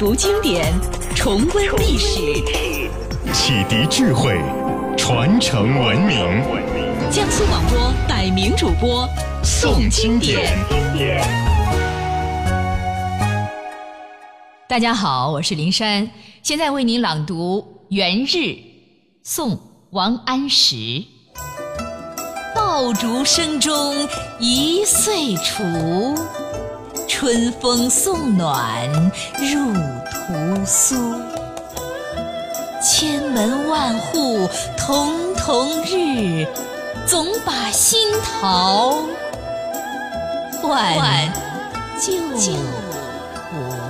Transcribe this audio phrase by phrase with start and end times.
[0.00, 0.72] 读经典，
[1.14, 2.20] 重温历史，
[3.34, 4.40] 启迪智慧，
[4.96, 6.42] 传承文明。
[7.10, 9.06] 江苏广播百名主播
[9.44, 10.56] 诵经典。
[14.66, 16.10] 大家好，我是林珊，
[16.42, 18.36] 现在为您朗读《元日》，
[19.22, 19.54] 宋·
[19.90, 21.04] 王安石。
[22.54, 24.08] 爆竹声中
[24.38, 25.62] 一岁除。
[27.12, 28.88] 春风送暖
[29.40, 30.94] 入屠苏，
[32.80, 34.48] 千门万户
[34.78, 36.46] 曈曈日，
[37.08, 38.94] 总把新桃
[40.62, 41.32] 换
[42.00, 43.89] 旧符。